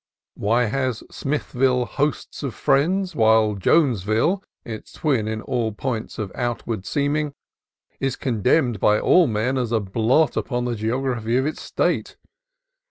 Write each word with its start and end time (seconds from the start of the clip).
Why 0.33 0.65
has 0.65 1.03
Smithville 1.11 1.85
hosts 1.85 2.41
of 2.41 2.55
friends, 2.55 3.15
while 3.15 3.53
Jonesville, 3.53 4.43
its 4.65 4.93
twin 4.93 5.27
in 5.27 5.43
all 5.43 5.73
points 5.73 6.17
of 6.17 6.31
outward 6.33 6.87
seeming, 6.87 7.35
is 7.99 8.15
contemned 8.15 8.79
by 8.79 8.99
all 8.99 9.27
men 9.27 9.59
as 9.59 9.71
a 9.71 9.79
blot 9.79 10.35
upon 10.35 10.65
the 10.65 10.73
geography 10.73 11.37
of 11.37 11.45
its 11.45 11.61
State? 11.61 12.17